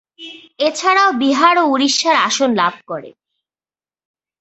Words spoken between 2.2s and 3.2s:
আসন লাভ করে।